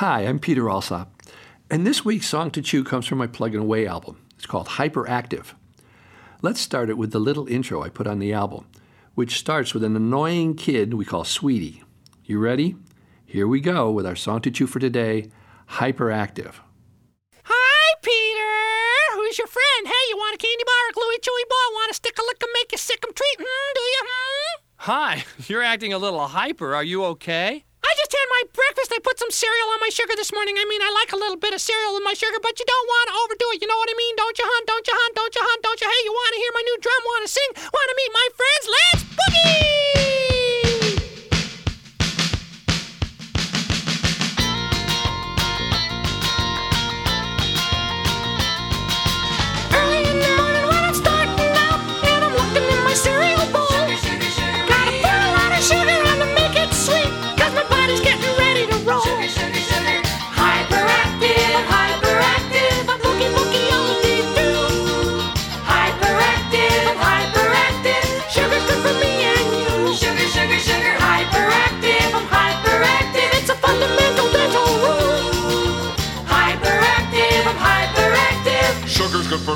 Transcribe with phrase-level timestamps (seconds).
[0.00, 1.12] Hi, I'm Peter Alsop,
[1.70, 4.16] and this week's Song to Chew comes from my Pluggin' Away album.
[4.34, 5.52] It's called Hyperactive.
[6.40, 8.66] Let's start it with the little intro I put on the album,
[9.14, 11.82] which starts with an annoying kid we call Sweetie.
[12.24, 12.76] You ready?
[13.26, 15.28] Here we go with our Song to Chew for today
[15.68, 16.54] Hyperactive.
[17.44, 19.20] Hi, Peter.
[19.20, 19.86] Who's your friend?
[19.86, 21.74] Hey, you want a candy bar or gluey chewy ball?
[21.74, 23.36] Want a stick a lick and make you sick 'em treat?
[23.38, 24.02] Hmm, do you?
[24.06, 24.62] Hmm?
[24.76, 26.74] Hi, you're acting a little hyper.
[26.74, 27.66] Are you okay?
[27.90, 28.92] I just had my breakfast.
[28.94, 30.54] I put some cereal on my sugar this morning.
[30.54, 32.88] I mean, I like a little bit of cereal in my sugar, but you don't
[32.88, 33.58] want to overdo it.
[33.60, 34.14] You know what I mean?
[34.14, 34.62] Don't you, hon?
[34.70, 35.10] Don't you, hon?
[35.18, 35.58] Don't you, hon?
[35.66, 35.88] Don't you?
[35.90, 37.00] Hey, you want to hear my new drum?
[37.10, 37.50] Want to sing?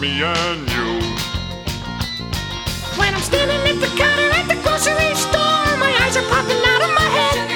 [0.00, 1.00] Me and you.
[2.96, 6.82] When I'm standing at the counter at the grocery store, my eyes are popping out
[6.86, 7.50] of my head.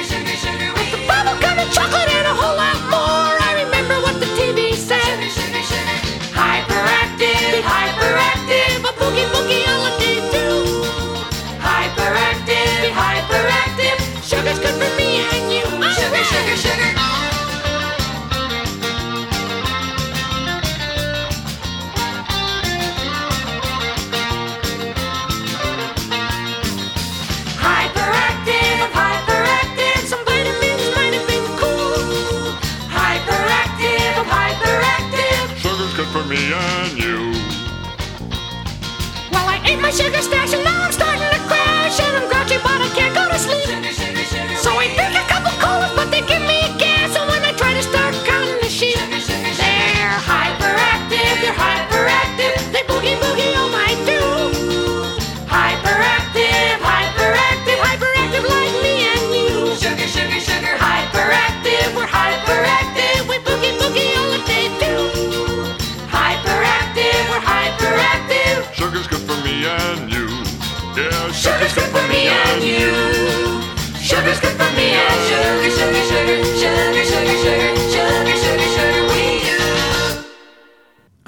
[0.74, 2.11] With the bubble gum and chocolate
[39.92, 40.81] sugar stash and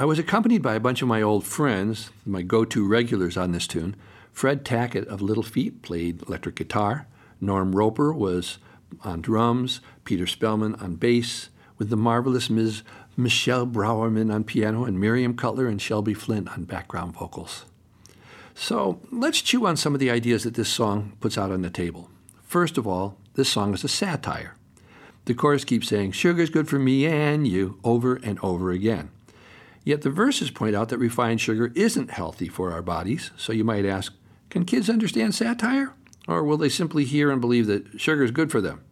[0.05, 3.53] I was accompanied by a bunch of my old friends, my go to regulars on
[3.53, 3.97] this tune.
[4.33, 7.07] Fred Tackett of Little Feat played electric guitar.
[7.41, 8.59] Norm Roper was
[9.01, 9.81] on drums.
[10.05, 11.49] Peter Spellman on bass,
[11.79, 12.83] with the marvelous Ms.
[13.17, 17.65] Michelle Brourman on piano, and Miriam Cutler and Shelby Flint on background vocals.
[18.55, 21.71] So let's chew on some of the ideas that this song puts out on the
[21.71, 22.11] table.
[22.43, 24.55] First of all, this song is a satire.
[25.25, 29.09] The chorus keeps saying, Sugar's good for me and you, over and over again.
[29.85, 33.65] Yet the verses point out that refined sugar isn't healthy for our bodies, so you
[33.65, 34.15] might ask,
[34.49, 35.93] can kids understand satire?
[36.27, 38.83] Or will they simply hear and believe that sugar is good for them?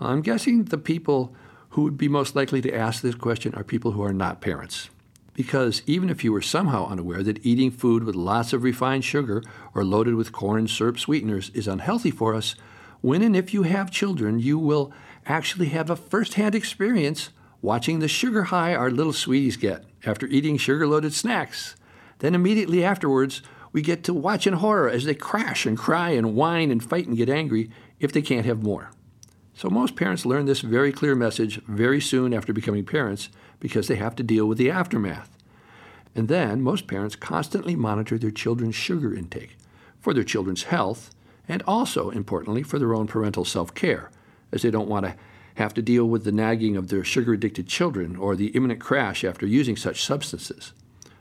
[0.00, 1.34] I'm guessing the people
[1.70, 4.90] who would be most likely to ask this question are people who are not parents.
[5.34, 9.42] Because even if you were somehow unaware that eating food with lots of refined sugar
[9.74, 12.56] or loaded with corn syrup sweeteners is unhealthy for us,
[13.00, 14.92] when and if you have children, you will
[15.24, 17.30] actually have a firsthand experience
[17.62, 21.76] watching the sugar high our little sweeties get after eating sugar loaded snacks.
[22.18, 26.34] Then immediately afterwards, we get to watch in horror as they crash and cry and
[26.34, 28.90] whine and fight and get angry if they can't have more.
[29.54, 33.28] So most parents learn this very clear message very soon after becoming parents
[33.58, 35.36] because they have to deal with the aftermath.
[36.14, 39.56] And then most parents constantly monitor their children's sugar intake
[40.00, 41.10] for their children's health
[41.46, 44.10] and also, importantly, for their own parental self care,
[44.52, 45.14] as they don't want to
[45.60, 49.24] have to deal with the nagging of their sugar addicted children or the imminent crash
[49.24, 50.72] after using such substances.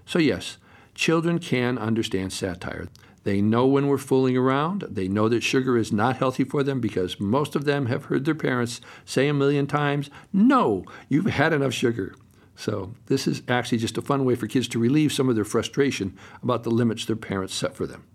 [0.05, 0.57] So, yes,
[0.95, 2.87] children can understand satire.
[3.25, 4.85] They know when we're fooling around.
[4.89, 8.23] They know that sugar is not healthy for them because most of them have heard
[8.23, 12.15] their parents say a million times, No, you've had enough sugar.
[12.55, 15.45] So, this is actually just a fun way for kids to relieve some of their
[15.45, 18.05] frustration about the limits their parents set for them.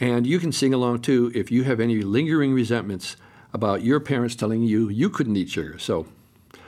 [0.00, 3.16] And you can sing along too if you have any lingering resentments
[3.54, 5.78] about your parents telling you you couldn't eat sugar.
[5.78, 6.06] So,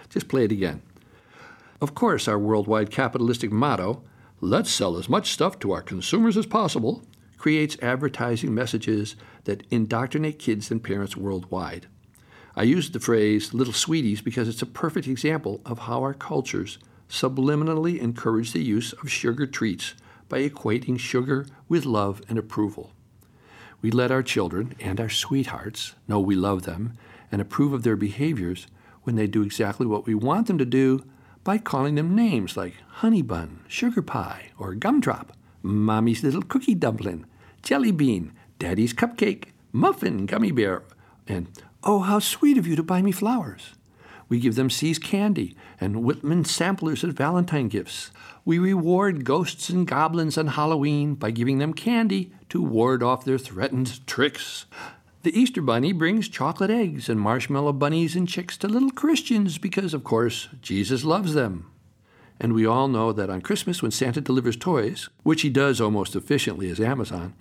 [0.09, 0.81] just play it again.
[1.81, 4.03] Of course, our worldwide capitalistic motto,
[4.41, 7.03] let's sell as much stuff to our consumers as possible,
[7.37, 11.87] creates advertising messages that indoctrinate kids and parents worldwide.
[12.55, 16.79] I use the phrase little sweeties because it's a perfect example of how our cultures
[17.11, 19.95] subliminally encourage the use of sugar treats
[20.29, 22.93] by equating sugar with love and approval.
[23.83, 26.97] We let our children and our sweethearts know we love them
[27.31, 28.67] and approve of their behaviors
[29.03, 31.05] when they do exactly what we want them to do
[31.45, 35.33] by calling them names like honey bun, sugar pie, or gumdrop,
[35.63, 37.25] mommy's little cookie dumpling,
[37.63, 40.83] jelly bean, daddy's cupcake, muffin, gummy bear,
[41.29, 41.47] and
[41.85, 43.75] oh, how sweet of you to buy me flowers.
[44.29, 48.11] We give them See's candy and Whitman samplers as Valentine gifts.
[48.45, 53.39] We reward ghosts and goblins on Halloween by giving them candy to ward off their
[53.39, 54.67] threatened tricks.
[55.23, 59.95] The Easter Bunny brings chocolate eggs and marshmallow bunnies and chicks to little Christians because,
[59.95, 61.71] of course, Jesus loves them.
[62.39, 66.15] And we all know that on Christmas, when Santa delivers toys, which he does almost
[66.15, 67.35] efficiently as Amazon,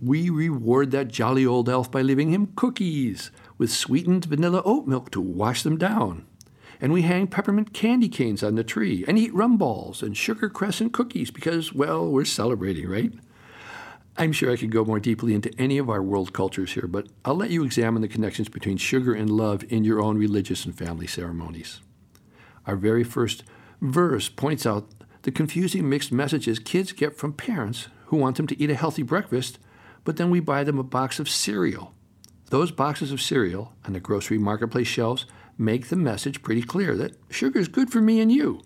[0.00, 5.10] we reward that jolly old elf by leaving him cookies with sweetened vanilla oat milk
[5.10, 6.26] to wash them down.
[6.80, 10.48] And we hang peppermint candy canes on the tree and eat rum balls and sugar
[10.50, 13.12] crescent cookies because, well, we're celebrating, right?
[14.18, 17.08] I'm sure I could go more deeply into any of our world cultures here, but
[17.24, 20.76] I'll let you examine the connections between sugar and love in your own religious and
[20.76, 21.80] family ceremonies.
[22.66, 23.44] Our very first
[23.80, 24.88] verse points out
[25.22, 29.02] the confusing mixed messages kids get from parents who want them to eat a healthy
[29.02, 29.58] breakfast,
[30.04, 31.92] but then we buy them a box of cereal.
[32.50, 35.26] Those boxes of cereal on the grocery marketplace shelves
[35.58, 38.60] make the message pretty clear that sugar is good for me and you.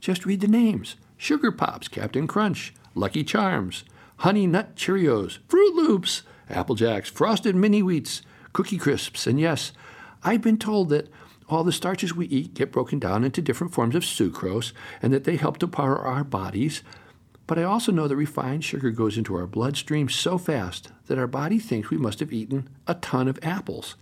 [0.00, 3.84] Just read the names Sugar Pops, Captain Crunch, Lucky Charms,
[4.18, 8.22] Honey Nut Cheerios, Froot Loops, Apple Jacks, Frosted Mini Wheats,
[8.52, 9.72] Cookie Crisps, and yes,
[10.22, 11.08] I've been told that
[11.48, 14.72] all the starches we eat get broken down into different forms of sucrose
[15.02, 16.82] and that they help to power our bodies.
[17.46, 21.28] But I also know that refined sugar goes into our bloodstream so fast that our
[21.28, 23.94] body thinks we must have eaten a ton of apples.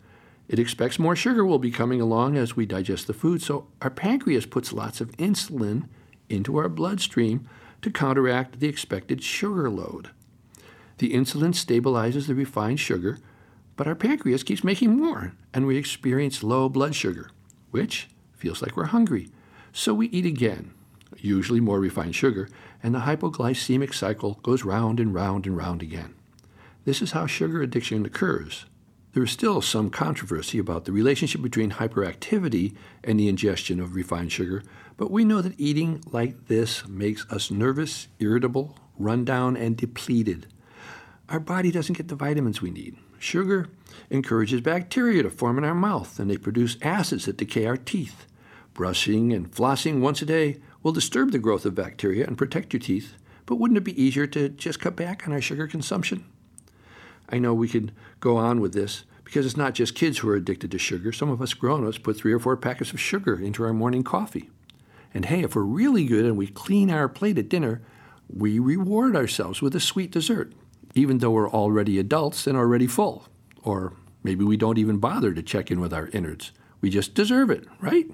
[0.48, 3.90] It expects more sugar will be coming along as we digest the food, so our
[3.90, 5.88] pancreas puts lots of insulin
[6.28, 7.48] into our bloodstream
[7.82, 10.10] to counteract the expected sugar load.
[10.98, 13.18] The insulin stabilizes the refined sugar,
[13.76, 17.30] but our pancreas keeps making more, and we experience low blood sugar,
[17.70, 19.28] which feels like we're hungry.
[19.72, 20.72] So we eat again,
[21.24, 22.48] usually more refined sugar,
[22.82, 26.14] and the hypoglycemic cycle goes round and round and round again.
[26.84, 28.66] This is how sugar addiction occurs.
[29.14, 34.32] There is still some controversy about the relationship between hyperactivity and the ingestion of refined
[34.32, 34.62] sugar,
[34.96, 40.48] but we know that eating like this makes us nervous, irritable, run down, and depleted.
[41.28, 42.96] Our body doesn't get the vitamins we need.
[43.18, 43.68] Sugar
[44.10, 48.26] encourages bacteria to form in our mouth, and they produce acids that decay our teeth.
[48.74, 52.78] Brushing and flossing once a day will disturb the growth of bacteria and protect your
[52.78, 53.14] teeth,
[53.46, 56.24] but wouldn't it be easier to just cut back on our sugar consumption?
[57.28, 57.90] I know we could
[58.20, 61.10] go on with this because it's not just kids who are addicted to sugar.
[61.10, 64.04] Some of us grown ups put three or four packets of sugar into our morning
[64.04, 64.50] coffee.
[65.14, 67.80] And hey, if we're really good and we clean our plate at dinner,
[68.28, 70.52] we reward ourselves with a sweet dessert,
[70.94, 73.26] even though we're already adults and already full.
[73.62, 76.52] Or maybe we don't even bother to check in with our innards.
[76.82, 78.06] We just deserve it, right?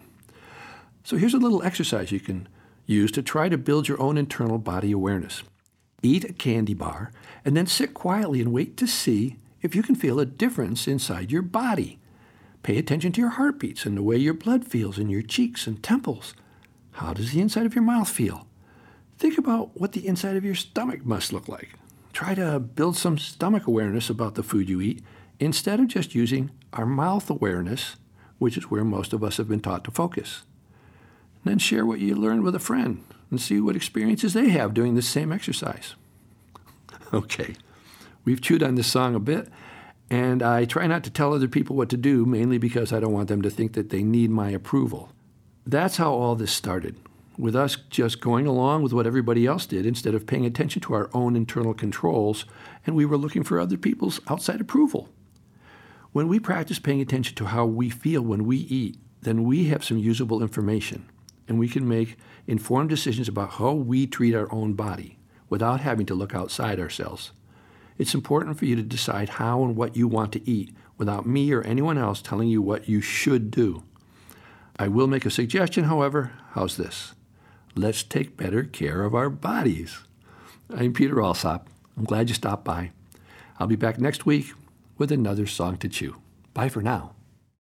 [1.02, 2.48] So here's a little exercise you can
[2.90, 5.42] use to try to build your own internal body awareness.
[6.02, 7.12] Eat a candy bar
[7.44, 11.30] and then sit quietly and wait to see if you can feel a difference inside
[11.30, 11.98] your body.
[12.62, 15.82] Pay attention to your heartbeats and the way your blood feels in your cheeks and
[15.82, 16.34] temples.
[16.92, 18.46] How does the inside of your mouth feel?
[19.18, 21.70] Think about what the inside of your stomach must look like.
[22.12, 25.02] Try to build some stomach awareness about the food you eat
[25.38, 27.96] instead of just using our mouth awareness,
[28.38, 30.42] which is where most of us have been taught to focus.
[31.42, 34.74] And then share what you learned with a friend and see what experiences they have
[34.74, 35.94] doing the same exercise.
[37.12, 37.56] Okay,
[38.24, 39.48] we've chewed on this song a bit,
[40.10, 43.12] and I try not to tell other people what to do, mainly because I don't
[43.12, 45.10] want them to think that they need my approval.
[45.66, 46.94] That's how all this started,
[47.36, 50.94] with us just going along with what everybody else did instead of paying attention to
[50.94, 52.44] our own internal controls,
[52.86, 55.08] and we were looking for other people's outside approval.
[56.12, 59.84] When we practice paying attention to how we feel when we eat, then we have
[59.84, 61.08] some usable information,
[61.50, 62.16] and we can make
[62.46, 67.32] informed decisions about how we treat our own body without having to look outside ourselves.
[67.98, 71.52] It's important for you to decide how and what you want to eat without me
[71.52, 73.82] or anyone else telling you what you should do.
[74.78, 76.30] I will make a suggestion, however.
[76.52, 77.14] How's this?
[77.74, 79.98] Let's take better care of our bodies.
[80.72, 81.68] I'm Peter Alsop.
[81.96, 82.92] I'm glad you stopped by.
[83.58, 84.52] I'll be back next week
[84.98, 86.16] with another song to chew.
[86.54, 87.14] Bye for now.